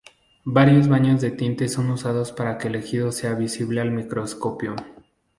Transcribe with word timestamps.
Varios 0.45 0.87
baños 0.87 1.21
de 1.21 1.29
tinte 1.29 1.69
son 1.69 1.91
usados 1.91 2.31
para 2.31 2.57
que 2.57 2.69
el 2.69 2.73
tejido 2.73 3.11
sea 3.11 3.35
visible 3.35 3.81
al 3.81 3.91
microscopio. 3.91 4.73